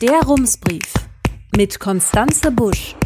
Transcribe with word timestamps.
Der 0.00 0.22
Rumsbrief 0.22 0.94
mit 1.54 1.78
Konstanze 1.78 2.50
Busch. 2.50 2.96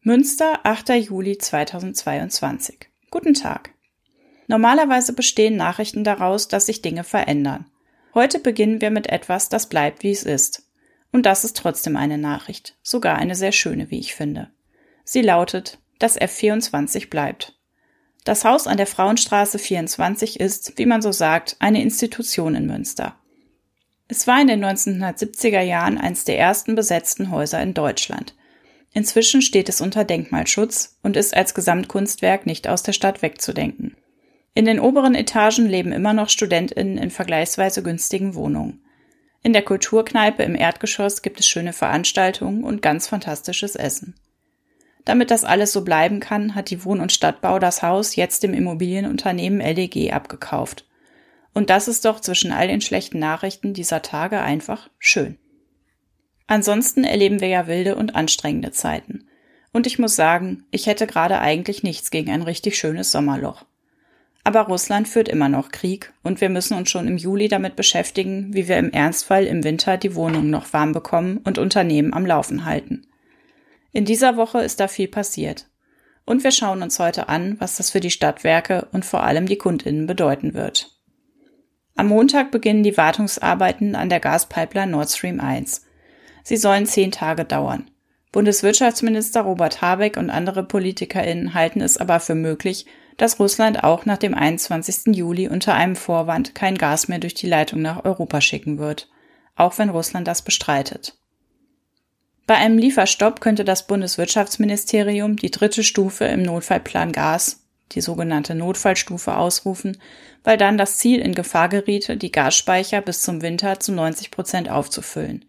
Münster, 0.00 0.60
8. 0.62 0.88
Juli 0.94 1.36
2022. 1.36 2.88
Guten 3.10 3.34
Tag. 3.34 3.74
Normalerweise 4.46 5.12
bestehen 5.12 5.56
Nachrichten 5.56 6.04
daraus, 6.04 6.48
dass 6.48 6.64
sich 6.64 6.80
Dinge 6.80 7.04
verändern. 7.04 7.66
Heute 8.14 8.38
beginnen 8.38 8.80
wir 8.80 8.90
mit 8.90 9.08
etwas, 9.08 9.50
das 9.50 9.68
bleibt, 9.68 10.02
wie 10.02 10.12
es 10.12 10.22
ist. 10.22 10.66
Und 11.12 11.26
das 11.26 11.44
ist 11.44 11.58
trotzdem 11.58 11.96
eine 11.96 12.16
Nachricht, 12.16 12.78
sogar 12.82 13.16
eine 13.16 13.34
sehr 13.34 13.52
schöne, 13.52 13.90
wie 13.90 13.98
ich 13.98 14.14
finde. 14.14 14.50
Sie 15.04 15.20
lautet, 15.20 15.80
das 15.98 16.18
F24 16.18 17.10
bleibt. 17.10 17.55
Das 18.26 18.44
Haus 18.44 18.66
an 18.66 18.76
der 18.76 18.88
Frauenstraße 18.88 19.56
24 19.56 20.40
ist, 20.40 20.72
wie 20.78 20.86
man 20.86 21.00
so 21.00 21.12
sagt, 21.12 21.54
eine 21.60 21.80
Institution 21.80 22.56
in 22.56 22.66
Münster. 22.66 23.14
Es 24.08 24.26
war 24.26 24.40
in 24.40 24.48
den 24.48 24.64
1970er 24.64 25.60
Jahren 25.60 25.96
eines 25.96 26.24
der 26.24 26.36
ersten 26.36 26.74
besetzten 26.74 27.30
Häuser 27.30 27.62
in 27.62 27.72
Deutschland. 27.72 28.34
Inzwischen 28.92 29.42
steht 29.42 29.68
es 29.68 29.80
unter 29.80 30.02
Denkmalschutz 30.02 30.98
und 31.04 31.16
ist 31.16 31.36
als 31.36 31.54
Gesamtkunstwerk 31.54 32.46
nicht 32.46 32.66
aus 32.66 32.82
der 32.82 32.94
Stadt 32.94 33.22
wegzudenken. 33.22 33.96
In 34.54 34.64
den 34.64 34.80
oberen 34.80 35.14
Etagen 35.14 35.66
leben 35.66 35.92
immer 35.92 36.12
noch 36.12 36.28
StudentInnen 36.28 36.98
in 36.98 37.10
vergleichsweise 37.10 37.84
günstigen 37.84 38.34
Wohnungen. 38.34 38.82
In 39.44 39.52
der 39.52 39.62
Kulturkneipe 39.62 40.42
im 40.42 40.56
Erdgeschoss 40.56 41.22
gibt 41.22 41.38
es 41.38 41.46
schöne 41.46 41.72
Veranstaltungen 41.72 42.64
und 42.64 42.82
ganz 42.82 43.06
fantastisches 43.06 43.76
Essen. 43.76 44.16
Damit 45.06 45.30
das 45.30 45.44
alles 45.44 45.72
so 45.72 45.82
bleiben 45.82 46.18
kann, 46.18 46.56
hat 46.56 46.68
die 46.68 46.84
Wohn- 46.84 47.00
und 47.00 47.12
Stadtbau 47.12 47.60
das 47.60 47.82
Haus 47.82 48.16
jetzt 48.16 48.42
dem 48.42 48.52
Immobilienunternehmen 48.52 49.60
LDG 49.60 50.10
abgekauft. 50.10 50.84
Und 51.54 51.70
das 51.70 51.88
ist 51.88 52.04
doch 52.04 52.20
zwischen 52.20 52.52
all 52.52 52.66
den 52.66 52.80
schlechten 52.80 53.20
Nachrichten 53.20 53.72
dieser 53.72 54.02
Tage 54.02 54.40
einfach 54.40 54.90
schön. 54.98 55.38
Ansonsten 56.48 57.04
erleben 57.04 57.40
wir 57.40 57.48
ja 57.48 57.68
wilde 57.68 57.94
und 57.94 58.16
anstrengende 58.16 58.72
Zeiten. 58.72 59.28
Und 59.72 59.86
ich 59.86 60.00
muss 60.00 60.16
sagen, 60.16 60.64
ich 60.72 60.86
hätte 60.86 61.06
gerade 61.06 61.38
eigentlich 61.38 61.84
nichts 61.84 62.10
gegen 62.10 62.30
ein 62.30 62.42
richtig 62.42 62.76
schönes 62.76 63.12
Sommerloch. 63.12 63.64
Aber 64.42 64.62
Russland 64.62 65.06
führt 65.06 65.28
immer 65.28 65.48
noch 65.48 65.70
Krieg 65.70 66.12
und 66.24 66.40
wir 66.40 66.48
müssen 66.48 66.76
uns 66.76 66.90
schon 66.90 67.06
im 67.06 67.16
Juli 67.16 67.46
damit 67.46 67.76
beschäftigen, 67.76 68.52
wie 68.54 68.66
wir 68.66 68.76
im 68.78 68.90
Ernstfall 68.90 69.44
im 69.44 69.62
Winter 69.62 69.98
die 69.98 70.16
Wohnungen 70.16 70.50
noch 70.50 70.72
warm 70.72 70.92
bekommen 70.92 71.38
und 71.44 71.58
Unternehmen 71.58 72.12
am 72.12 72.26
Laufen 72.26 72.64
halten. 72.64 73.06
In 73.96 74.04
dieser 74.04 74.36
Woche 74.36 74.60
ist 74.60 74.78
da 74.78 74.88
viel 74.88 75.08
passiert. 75.08 75.70
Und 76.26 76.44
wir 76.44 76.50
schauen 76.50 76.82
uns 76.82 76.98
heute 76.98 77.30
an, 77.30 77.56
was 77.60 77.78
das 77.78 77.88
für 77.88 78.00
die 78.00 78.10
Stadtwerke 78.10 78.88
und 78.92 79.06
vor 79.06 79.22
allem 79.22 79.46
die 79.46 79.56
Kundinnen 79.56 80.06
bedeuten 80.06 80.52
wird. 80.52 80.90
Am 81.94 82.08
Montag 82.08 82.50
beginnen 82.50 82.82
die 82.82 82.98
Wartungsarbeiten 82.98 83.94
an 83.94 84.10
der 84.10 84.20
Gaspipeline 84.20 84.92
Nord 84.92 85.08
Stream 85.08 85.40
1. 85.40 85.86
Sie 86.44 86.58
sollen 86.58 86.84
zehn 86.84 87.10
Tage 87.10 87.46
dauern. 87.46 87.90
Bundeswirtschaftsminister 88.32 89.40
Robert 89.40 89.80
Habeck 89.80 90.18
und 90.18 90.28
andere 90.28 90.62
PolitikerInnen 90.64 91.54
halten 91.54 91.80
es 91.80 91.96
aber 91.96 92.20
für 92.20 92.34
möglich, 92.34 92.84
dass 93.16 93.40
Russland 93.40 93.82
auch 93.82 94.04
nach 94.04 94.18
dem 94.18 94.34
21. 94.34 95.16
Juli 95.16 95.48
unter 95.48 95.72
einem 95.72 95.96
Vorwand 95.96 96.54
kein 96.54 96.76
Gas 96.76 97.08
mehr 97.08 97.18
durch 97.18 97.32
die 97.32 97.48
Leitung 97.48 97.80
nach 97.80 98.04
Europa 98.04 98.42
schicken 98.42 98.76
wird, 98.76 99.08
auch 99.54 99.78
wenn 99.78 99.88
Russland 99.88 100.28
das 100.28 100.42
bestreitet. 100.42 101.16
Bei 102.46 102.54
einem 102.54 102.78
Lieferstopp 102.78 103.40
könnte 103.40 103.64
das 103.64 103.88
Bundeswirtschaftsministerium 103.88 105.36
die 105.36 105.50
dritte 105.50 105.82
Stufe 105.82 106.24
im 106.26 106.42
Notfallplan 106.42 107.10
Gas, 107.10 107.64
die 107.92 108.00
sogenannte 108.00 108.54
Notfallstufe, 108.54 109.36
ausrufen, 109.36 109.98
weil 110.44 110.56
dann 110.56 110.78
das 110.78 110.98
Ziel 110.98 111.20
in 111.20 111.34
Gefahr 111.34 111.68
geriete, 111.68 112.16
die 112.16 112.30
Gasspeicher 112.30 113.00
bis 113.00 113.22
zum 113.22 113.42
Winter 113.42 113.80
zu 113.80 113.92
90 113.92 114.30
Prozent 114.30 114.70
aufzufüllen. 114.70 115.44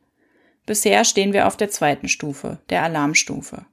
Bisher 0.65 1.05
stehen 1.05 1.33
wir 1.33 1.47
auf 1.47 1.55
der 1.55 1.69
zweiten 1.69 2.07
Stufe, 2.07 2.59
der 2.69 2.83
Alarmstufe. 2.83 3.65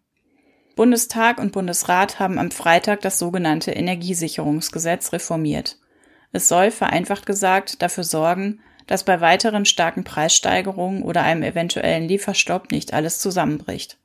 Bundestag 0.77 1.39
und 1.39 1.53
Bundesrat 1.53 2.19
haben 2.19 2.39
am 2.39 2.51
Freitag 2.51 3.01
das 3.01 3.19
sogenannte 3.19 3.71
Energiesicherungsgesetz 3.71 5.13
reformiert. 5.13 5.79
Es 6.33 6.49
soll, 6.49 6.71
vereinfacht 6.71 7.27
gesagt, 7.27 7.81
dafür 7.81 8.05
sorgen, 8.05 8.61
dass 8.87 9.05
bei 9.05 9.21
weiteren 9.21 9.65
starken 9.65 10.05
Preissteigerungen 10.05 11.03
oder 11.03 11.23
einem 11.23 11.43
eventuellen 11.43 12.09
Lieferstopp 12.09 12.71
nicht 12.71 12.93
alles 12.93 13.19
zusammenbricht. 13.19 13.99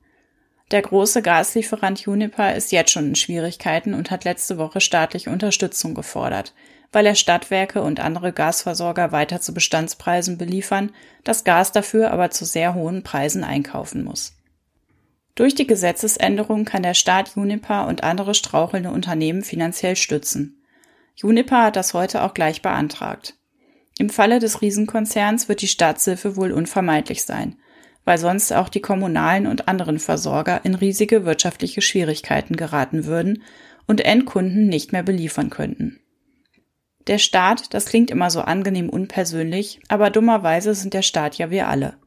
Der 0.71 0.81
große 0.83 1.21
Gaslieferant 1.21 2.07
Uniper 2.07 2.53
ist 2.53 2.71
jetzt 2.71 2.91
schon 2.91 3.07
in 3.07 3.15
Schwierigkeiten 3.15 3.93
und 3.93 4.11
hat 4.11 4.23
letzte 4.23 4.57
Woche 4.57 4.81
staatliche 4.81 5.31
Unterstützung 5.31 5.95
gefordert, 5.95 6.53
weil 6.91 7.05
er 7.07 7.15
Stadtwerke 7.15 7.81
und 7.81 7.99
andere 7.99 8.33
Gasversorger 8.33 9.11
weiter 9.11 9.41
zu 9.41 9.53
Bestandspreisen 9.53 10.37
beliefern, 10.37 10.91
das 11.23 11.43
Gas 11.43 11.71
dafür 11.71 12.11
aber 12.11 12.29
zu 12.29 12.45
sehr 12.45 12.75
hohen 12.75 13.01
Preisen 13.01 13.43
einkaufen 13.43 14.03
muss. 14.03 14.33
Durch 15.33 15.55
die 15.55 15.67
Gesetzesänderung 15.67 16.65
kann 16.65 16.83
der 16.83 16.93
Staat 16.93 17.35
Uniper 17.35 17.87
und 17.87 18.03
andere 18.03 18.35
strauchelnde 18.35 18.91
Unternehmen 18.91 19.41
finanziell 19.41 19.95
stützen. 19.95 20.61
Uniper 21.23 21.63
hat 21.63 21.77
das 21.77 21.93
heute 21.93 22.23
auch 22.23 22.33
gleich 22.33 22.61
beantragt. 22.61 23.38
Im 23.99 24.09
Falle 24.09 24.39
des 24.39 24.61
Riesenkonzerns 24.61 25.49
wird 25.49 25.61
die 25.61 25.67
Staatshilfe 25.67 26.37
wohl 26.37 26.53
unvermeidlich 26.53 27.23
sein, 27.23 27.57
weil 28.05 28.17
sonst 28.17 28.53
auch 28.53 28.69
die 28.69 28.79
kommunalen 28.79 29.45
und 29.45 29.67
anderen 29.67 29.99
Versorger 29.99 30.61
in 30.63 30.73
riesige 30.73 31.25
wirtschaftliche 31.25 31.81
Schwierigkeiten 31.81 32.55
geraten 32.55 33.05
würden 33.05 33.43
und 33.87 33.99
Endkunden 33.99 34.69
nicht 34.69 34.93
mehr 34.93 35.03
beliefern 35.03 35.49
könnten. 35.49 35.99
Der 37.07 37.17
Staat, 37.17 37.73
das 37.73 37.87
klingt 37.87 38.09
immer 38.09 38.29
so 38.29 38.39
angenehm 38.39 38.87
unpersönlich, 38.87 39.81
aber 39.89 40.11
dummerweise 40.11 40.75
sind 40.75 40.93
der 40.93 41.01
Staat 41.01 41.37
ja 41.37 41.49
wir 41.49 41.67
alle. 41.67 41.97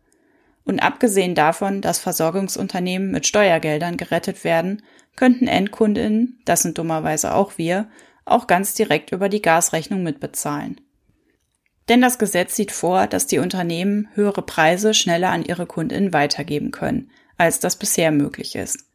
Und 0.65 0.81
abgesehen 0.81 1.35
davon, 1.35 1.83
dass 1.83 1.99
Versorgungsunternehmen 1.99 3.11
mit 3.11 3.27
Steuergeldern 3.27 3.99
gerettet 3.99 4.45
werden, 4.45 4.83
könnten 5.15 5.47
Endkundinnen, 5.47 6.41
das 6.47 6.63
sind 6.63 6.79
dummerweise 6.79 7.35
auch 7.35 7.59
wir, 7.59 7.91
auch 8.25 8.47
ganz 8.47 8.73
direkt 8.73 9.13
über 9.13 9.29
die 9.29 9.43
Gasrechnung 9.43 10.03
mitbezahlen. 10.03 10.81
Denn 11.89 12.01
das 12.01 12.19
Gesetz 12.19 12.55
sieht 12.55 12.73
vor, 12.73 13.07
dass 13.07 13.27
die 13.27 13.39
Unternehmen 13.39 14.09
höhere 14.15 14.43
Preise 14.43 14.95
schneller 14.95 15.31
an 15.31 15.45
ihre 15.45 15.67
Kundinnen 15.67 16.13
weitergeben 16.13 16.71
können, 16.71 17.11
als 17.37 17.61
das 17.61 17.77
bisher 17.77 18.13
möglich 18.13 18.55
ist. 18.55 18.87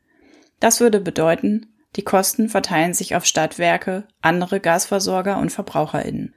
Das 0.60 0.80
würde 0.80 1.00
bedeuten, 1.00 1.68
die 1.96 2.04
Kosten 2.04 2.50
verteilen 2.50 2.94
sich 2.94 3.16
auf 3.16 3.26
Stadtwerke, 3.26 4.08
andere 4.22 4.60
Gasversorger 4.60 5.38
und 5.38 5.52
Verbraucherinnen. 5.52 6.34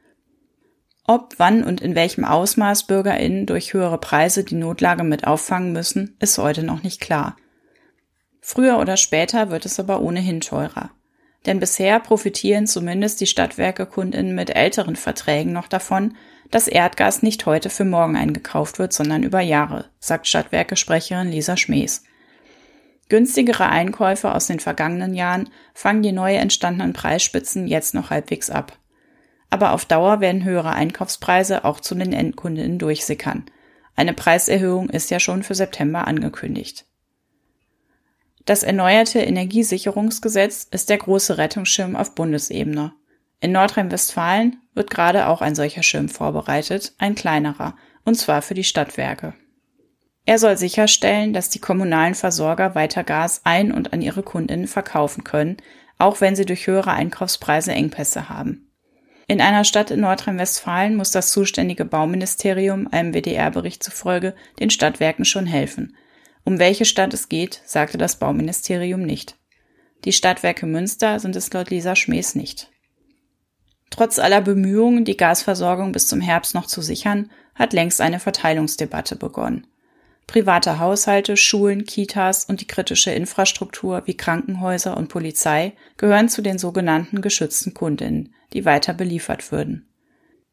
Ob, 1.06 1.34
wann 1.38 1.65
und 1.65 1.81
in 1.81 1.94
welchem 1.94 2.25
Ausmaß 2.25 2.87
Bürgerinnen 2.87 3.47
durch 3.47 3.72
höhere 3.72 3.99
Preise 3.99 4.44
die 4.44 4.55
Notlage 4.55 5.03
mit 5.03 5.27
auffangen 5.27 5.72
müssen, 5.72 6.17
ist 6.21 6.38
heute 6.38 6.62
noch 6.62 6.82
nicht 6.82 7.00
klar. 7.00 7.37
Früher 8.41 8.78
oder 8.78 8.97
später 8.97 9.50
wird 9.50 9.67
es 9.67 9.78
aber 9.81 10.00
ohnehin 10.00 10.41
teurer. 10.41 10.91
Denn 11.47 11.59
bisher 11.59 12.01
profitieren 12.01 12.67
zumindest 12.67 13.21
die 13.21 13.27
Stadtwerke-Kundinnen 13.27 14.34
mit 14.34 14.51
älteren 14.51 14.97
Verträgen 14.97 15.53
noch 15.53 15.69
davon, 15.69 16.17
dass 16.51 16.69
Erdgas 16.69 17.23
nicht 17.23 17.47
heute 17.47 17.71
für 17.71 17.84
morgen 17.84 18.17
eingekauft 18.17 18.78
wird, 18.78 18.93
sondern 18.93 19.23
über 19.23 19.41
Jahre, 19.41 19.87
sagt 20.00 20.27
Stadtwerke-Sprecherin 20.27 21.31
Lisa 21.31 21.56
Schmees. 21.56 22.05
Günstigere 23.09 23.69
Einkäufe 23.69 24.33
aus 24.34 24.47
den 24.47 24.61
vergangenen 24.61 25.15
Jahren 25.15 25.49
fangen 25.75 26.03
die 26.03 26.12
neu 26.12 26.34
entstandenen 26.34 26.93
Preisspitzen 26.93 27.67
jetzt 27.67 27.95
noch 27.95 28.11
halbwegs 28.11 28.50
ab. 28.50 28.79
Aber 29.49 29.73
auf 29.73 29.84
Dauer 29.84 30.21
werden 30.21 30.45
höhere 30.45 30.73
Einkaufspreise 30.73 31.65
auch 31.65 31.81
zu 31.81 31.95
den 31.97 32.12
Endkundinnen 32.12 32.79
durchsickern. 32.79 33.47
Eine 33.97 34.15
Preiserhöhung 34.15 34.91
ist 34.91 35.11
ja 35.11 35.19
schon 35.19 35.43
für 35.43 35.56
September 35.56 36.06
angekündigt. 36.06 36.87
Das 38.47 38.62
erneuerte 38.62 39.21
Energiesicherungsgesetz 39.21 40.67
ist 40.71 40.89
der 40.89 40.99
große 40.99 41.39
Rettungsschirm 41.39 41.97
auf 41.97 42.15
Bundesebene. 42.15 42.93
In 43.41 43.53
Nordrhein-Westfalen 43.53 44.56
wird 44.75 44.91
gerade 44.91 45.27
auch 45.27 45.41
ein 45.41 45.55
solcher 45.55 45.83
Schirm 45.83 46.09
vorbereitet, 46.09 46.95
ein 46.99 47.15
kleinerer, 47.15 47.76
und 48.05 48.17
zwar 48.17 48.43
für 48.43 48.55
die 48.55 48.64
Stadtwerke. 48.64 49.35
Er 50.26 50.38
soll 50.38 50.56
sicherstellen, 50.56 51.32
dass 51.32 51.49
die 51.49 51.59
kommunalen 51.59 52.14
Versorger 52.14 52.75
weiter 52.75 53.05
Gas 53.05 53.41
ein- 53.44 53.73
und 53.73 53.93
an 53.93 54.03
ihre 54.03 54.23
Kundinnen 54.23 54.69
verkaufen 54.69 55.25
können, 55.25 55.56
auch 55.99 56.20
wenn 56.20 56.37
sie 56.37 56.44
durch 56.44 56.67
höhere 56.67 56.93
Einkaufspreise 56.93 57.73
Engpässe 57.73 58.29
haben. 58.29 58.70
In 59.26 59.41
einer 59.41 59.64
Stadt 59.64 59.91
in 59.91 60.00
Nordrhein-Westfalen 60.00 60.97
muss 60.97 61.12
das 61.12 61.31
zuständige 61.31 61.85
Bauministerium 61.85 62.88
einem 62.91 63.14
WDR-Bericht 63.14 63.82
zufolge 63.82 64.35
den 64.59 64.70
Stadtwerken 64.70 65.25
schon 65.25 65.47
helfen. 65.47 65.97
Um 66.44 66.58
welche 66.58 66.84
Stadt 66.84 67.14
es 67.14 67.28
geht, 67.28 67.60
sagte 67.64 67.98
das 67.98 68.19
Bauministerium 68.19 69.02
nicht. 69.02 69.37
Die 70.04 70.12
Stadtwerke 70.12 70.66
Münster 70.66 71.20
sind 71.20 71.37
es 71.37 71.52
laut 71.52 71.70
Lisa 71.70 71.94
Schmees 71.94 72.34
nicht. 72.34 72.70
Trotz 73.90 74.19
aller 74.19 74.40
Bemühungen, 74.40 75.04
die 75.04 75.16
Gasversorgung 75.16 75.92
bis 75.92 76.06
zum 76.06 76.20
Herbst 76.20 76.54
noch 76.54 76.66
zu 76.66 76.81
sichern, 76.81 77.31
hat 77.54 77.72
längst 77.72 78.00
eine 78.00 78.20
Verteilungsdebatte 78.20 79.16
begonnen. 79.16 79.66
Private 80.26 80.78
Haushalte, 80.78 81.37
Schulen, 81.37 81.84
Kitas 81.84 82.44
und 82.44 82.60
die 82.60 82.66
kritische 82.66 83.10
Infrastruktur 83.10 84.02
wie 84.04 84.16
Krankenhäuser 84.16 84.96
und 84.96 85.08
Polizei 85.08 85.72
gehören 85.96 86.28
zu 86.28 86.40
den 86.40 86.56
sogenannten 86.56 87.20
geschützten 87.20 87.75
Kundinnen, 87.75 88.32
die 88.52 88.64
weiter 88.64 88.94
beliefert 88.94 89.50
würden. 89.50 89.88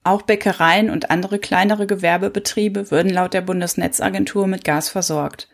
Auch 0.03 0.23
Bäckereien 0.23 0.89
und 0.89 1.11
andere 1.11 1.37
kleinere 1.37 1.85
Gewerbebetriebe 1.85 2.89
würden 2.89 3.13
laut 3.13 3.35
der 3.35 3.41
Bundesnetzagentur 3.41 4.47
mit 4.47 4.63
Gas 4.63 4.89
versorgt. 4.89 5.47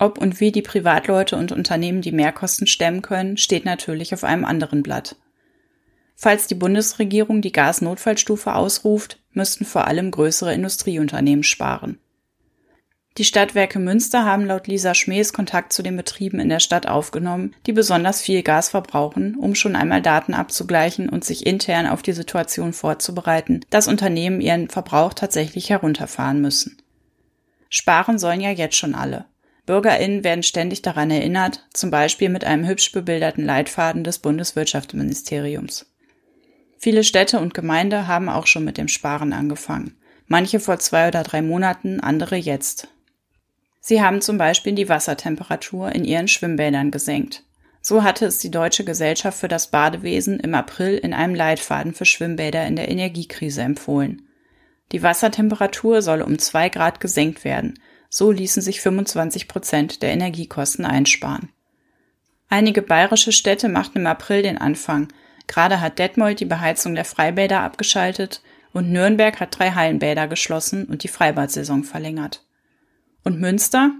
Ob 0.00 0.16
und 0.16 0.40
wie 0.40 0.50
die 0.50 0.62
Privatleute 0.62 1.36
und 1.36 1.52
Unternehmen 1.52 2.00
die 2.00 2.10
Mehrkosten 2.10 2.66
stemmen 2.66 3.02
können, 3.02 3.36
steht 3.36 3.66
natürlich 3.66 4.14
auf 4.14 4.24
einem 4.24 4.46
anderen 4.46 4.82
Blatt. 4.82 5.16
Falls 6.16 6.46
die 6.46 6.54
Bundesregierung 6.54 7.42
die 7.42 7.52
Gasnotfallstufe 7.52 8.54
ausruft, 8.54 9.18
müssten 9.32 9.66
vor 9.66 9.86
allem 9.86 10.10
größere 10.10 10.54
Industrieunternehmen 10.54 11.42
sparen. 11.42 11.98
Die 13.18 13.24
Stadtwerke 13.24 13.78
Münster 13.78 14.24
haben 14.24 14.46
laut 14.46 14.68
Lisa 14.68 14.94
Schmees 14.94 15.34
Kontakt 15.34 15.74
zu 15.74 15.82
den 15.82 15.98
Betrieben 15.98 16.40
in 16.40 16.48
der 16.48 16.60
Stadt 16.60 16.88
aufgenommen, 16.88 17.54
die 17.66 17.72
besonders 17.72 18.22
viel 18.22 18.42
Gas 18.42 18.70
verbrauchen, 18.70 19.34
um 19.34 19.54
schon 19.54 19.76
einmal 19.76 20.00
Daten 20.00 20.32
abzugleichen 20.32 21.10
und 21.10 21.26
sich 21.26 21.46
intern 21.46 21.86
auf 21.86 22.00
die 22.00 22.12
Situation 22.12 22.72
vorzubereiten, 22.72 23.60
dass 23.68 23.86
Unternehmen 23.86 24.40
ihren 24.40 24.70
Verbrauch 24.70 25.12
tatsächlich 25.12 25.68
herunterfahren 25.68 26.40
müssen. 26.40 26.78
Sparen 27.68 28.18
sollen 28.18 28.40
ja 28.40 28.50
jetzt 28.50 28.76
schon 28.76 28.94
alle. 28.94 29.26
BürgerInnen 29.70 30.24
werden 30.24 30.42
ständig 30.42 30.82
daran 30.82 31.12
erinnert, 31.12 31.64
zum 31.72 31.92
Beispiel 31.92 32.28
mit 32.28 32.42
einem 32.42 32.66
hübsch 32.66 32.90
bebilderten 32.90 33.44
Leitfaden 33.44 34.02
des 34.02 34.18
Bundeswirtschaftsministeriums. 34.18 35.86
Viele 36.76 37.04
Städte 37.04 37.38
und 37.38 37.54
Gemeinde 37.54 38.08
haben 38.08 38.28
auch 38.28 38.48
schon 38.48 38.64
mit 38.64 38.78
dem 38.78 38.88
Sparen 38.88 39.32
angefangen. 39.32 39.96
Manche 40.26 40.58
vor 40.58 40.80
zwei 40.80 41.06
oder 41.06 41.22
drei 41.22 41.40
Monaten, 41.40 42.00
andere 42.00 42.34
jetzt. 42.34 42.88
Sie 43.78 44.02
haben 44.02 44.20
zum 44.20 44.38
Beispiel 44.38 44.72
die 44.72 44.88
Wassertemperatur 44.88 45.92
in 45.92 46.04
ihren 46.04 46.26
Schwimmbädern 46.26 46.90
gesenkt. 46.90 47.44
So 47.80 48.02
hatte 48.02 48.26
es 48.26 48.38
die 48.38 48.50
Deutsche 48.50 48.82
Gesellschaft 48.82 49.38
für 49.38 49.46
das 49.46 49.70
Badewesen 49.70 50.40
im 50.40 50.52
April 50.56 50.98
in 50.98 51.14
einem 51.14 51.36
Leitfaden 51.36 51.94
für 51.94 52.06
Schwimmbäder 52.06 52.66
in 52.66 52.74
der 52.74 52.88
Energiekrise 52.88 53.62
empfohlen. 53.62 54.22
Die 54.90 55.04
Wassertemperatur 55.04 56.02
solle 56.02 56.26
um 56.26 56.40
zwei 56.40 56.70
Grad 56.70 56.98
gesenkt 56.98 57.44
werden. 57.44 57.78
So 58.10 58.32
ließen 58.32 58.60
sich 58.60 58.80
25 58.80 59.48
Prozent 59.48 60.02
der 60.02 60.10
Energiekosten 60.10 60.84
einsparen. 60.84 61.48
Einige 62.48 62.82
bayerische 62.82 63.30
Städte 63.30 63.68
machten 63.68 63.98
im 63.98 64.06
April 64.06 64.42
den 64.42 64.58
Anfang. 64.58 65.08
Gerade 65.46 65.80
hat 65.80 66.00
Detmold 66.00 66.40
die 66.40 66.44
Beheizung 66.44 66.96
der 66.96 67.04
Freibäder 67.04 67.60
abgeschaltet 67.60 68.42
und 68.72 68.90
Nürnberg 68.90 69.38
hat 69.38 69.56
drei 69.56 69.70
Hallenbäder 69.70 70.26
geschlossen 70.26 70.84
und 70.86 71.04
die 71.04 71.08
Freibadsaison 71.08 71.84
verlängert. 71.84 72.44
Und 73.22 73.40
Münster? 73.40 73.92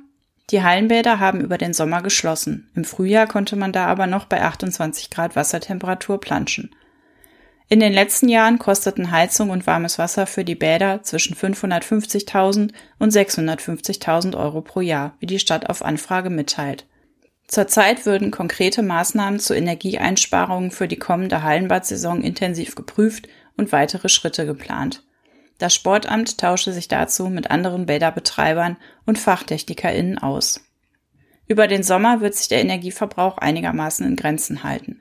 Die 0.50 0.62
Hallenbäder 0.62 1.20
haben 1.20 1.40
über 1.40 1.58
den 1.58 1.72
Sommer 1.72 2.02
geschlossen. 2.02 2.68
Im 2.74 2.84
Frühjahr 2.84 3.28
konnte 3.28 3.54
man 3.54 3.72
da 3.72 3.86
aber 3.86 4.08
noch 4.08 4.24
bei 4.24 4.42
28 4.42 5.10
Grad 5.10 5.36
Wassertemperatur 5.36 6.20
planschen. 6.20 6.74
In 7.72 7.78
den 7.78 7.92
letzten 7.92 8.28
Jahren 8.28 8.58
kosteten 8.58 9.12
Heizung 9.12 9.50
und 9.50 9.64
warmes 9.64 9.96
Wasser 9.96 10.26
für 10.26 10.44
die 10.44 10.56
Bäder 10.56 11.04
zwischen 11.04 11.36
550.000 11.36 12.72
und 12.98 13.12
650.000 13.12 14.36
Euro 14.36 14.60
pro 14.60 14.80
Jahr, 14.80 15.14
wie 15.20 15.26
die 15.26 15.38
Stadt 15.38 15.70
auf 15.70 15.84
Anfrage 15.84 16.30
mitteilt. 16.30 16.84
Zurzeit 17.46 18.06
würden 18.06 18.32
konkrete 18.32 18.82
Maßnahmen 18.82 19.38
zur 19.38 19.56
Energieeinsparungen 19.56 20.72
für 20.72 20.88
die 20.88 20.98
kommende 20.98 21.44
Hallenbadsaison 21.44 22.22
intensiv 22.22 22.74
geprüft 22.74 23.28
und 23.56 23.70
weitere 23.70 24.08
Schritte 24.08 24.46
geplant. 24.46 25.04
Das 25.58 25.72
Sportamt 25.72 26.38
tausche 26.38 26.72
sich 26.72 26.88
dazu 26.88 27.28
mit 27.28 27.52
anderen 27.52 27.86
Bäderbetreibern 27.86 28.78
und 29.06 29.16
FachtechnikerInnen 29.16 30.18
aus. 30.18 30.60
Über 31.46 31.68
den 31.68 31.84
Sommer 31.84 32.20
wird 32.20 32.34
sich 32.34 32.48
der 32.48 32.62
Energieverbrauch 32.62 33.38
einigermaßen 33.38 34.04
in 34.04 34.16
Grenzen 34.16 34.64
halten. 34.64 35.00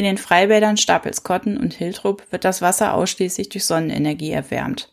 In 0.00 0.06
den 0.06 0.16
Freibädern 0.16 0.78
Stapelskotten 0.78 1.58
und 1.58 1.74
Hiltrup 1.74 2.22
wird 2.30 2.46
das 2.46 2.62
Wasser 2.62 2.94
ausschließlich 2.94 3.50
durch 3.50 3.66
Sonnenenergie 3.66 4.30
erwärmt. 4.30 4.90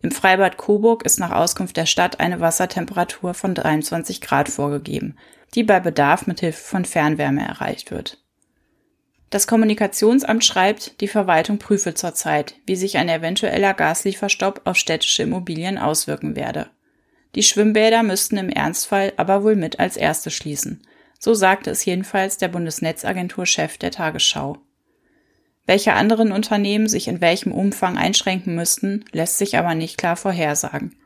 Im 0.00 0.12
Freibad 0.12 0.58
Coburg 0.58 1.04
ist 1.04 1.18
nach 1.18 1.32
Auskunft 1.32 1.76
der 1.76 1.86
Stadt 1.86 2.20
eine 2.20 2.38
Wassertemperatur 2.38 3.34
von 3.34 3.56
23 3.56 4.20
Grad 4.20 4.48
vorgegeben, 4.48 5.16
die 5.56 5.64
bei 5.64 5.80
Bedarf 5.80 6.28
mit 6.28 6.38
Hilfe 6.38 6.62
von 6.62 6.84
Fernwärme 6.84 7.44
erreicht 7.44 7.90
wird. 7.90 8.22
Das 9.28 9.48
Kommunikationsamt 9.48 10.44
schreibt, 10.44 11.00
die 11.00 11.08
Verwaltung 11.08 11.58
prüfe 11.58 11.94
zurzeit, 11.94 12.54
wie 12.64 12.76
sich 12.76 12.96
ein 12.96 13.08
eventueller 13.08 13.74
Gaslieferstopp 13.74 14.60
auf 14.66 14.76
städtische 14.76 15.24
Immobilien 15.24 15.78
auswirken 15.78 16.36
werde. 16.36 16.70
Die 17.34 17.42
Schwimmbäder 17.42 18.04
müssten 18.04 18.36
im 18.36 18.50
Ernstfall 18.50 19.14
aber 19.16 19.42
wohl 19.42 19.56
mit 19.56 19.80
als 19.80 19.96
erste 19.96 20.30
schließen. 20.30 20.86
So 21.18 21.34
sagte 21.34 21.70
es 21.70 21.84
jedenfalls 21.84 22.38
der 22.38 22.48
Bundesnetzagentur-Chef 22.48 23.78
der 23.78 23.90
Tagesschau. 23.90 24.58
Welche 25.66 25.94
anderen 25.94 26.32
Unternehmen 26.32 26.88
sich 26.88 27.08
in 27.08 27.20
welchem 27.20 27.52
Umfang 27.52 27.96
einschränken 27.96 28.54
müssten, 28.54 29.04
lässt 29.12 29.38
sich 29.38 29.56
aber 29.56 29.74
nicht 29.74 29.96
klar 29.96 30.16
vorhersagen. 30.16 30.96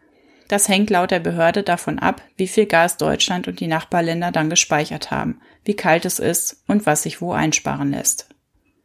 Das 0.49 0.69
hängt 0.69 0.91
laut 0.91 1.11
der 1.11 1.21
Behörde 1.21 1.63
davon 1.63 1.99
ab, 1.99 2.23
wie 2.37 2.49
viel 2.49 2.67
Gas 2.67 2.97
Deutschland 2.97 3.47
und 3.47 3.61
die 3.61 3.67
Nachbarländer 3.67 4.33
dann 4.33 4.51
gespeichert 4.51 5.11
haben, 5.11 5.41
wie 5.65 5.77
kalt 5.77 6.07
es 6.07 6.19
ist 6.19 6.65
und 6.67 6.87
was 6.87 7.03
sich 7.03 7.21
wo 7.21 7.33
einsparen 7.33 7.91
lässt. 7.91 8.29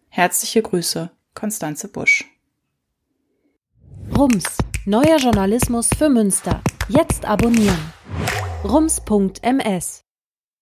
Herzliche 0.10 0.62
Grüße, 0.62 1.10
Konstanze 1.34 1.88
Busch. 1.88 2.26
Rums, 4.16 4.58
neuer 4.86 5.18
Journalismus 5.18 5.90
für 5.98 6.10
Münster. 6.10 6.62
Jetzt 6.90 7.26
abonnieren. 7.26 7.94
rums.ms 8.66 10.03